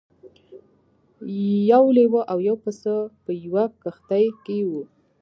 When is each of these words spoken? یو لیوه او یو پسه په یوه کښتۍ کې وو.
یو 1.71 1.83
لیوه 1.97 2.21
او 2.31 2.37
یو 2.47 2.55
پسه 2.63 2.95
په 3.23 3.31
یوه 3.45 3.63
کښتۍ 3.81 4.25
کې 4.43 4.57
وو. 4.69 4.83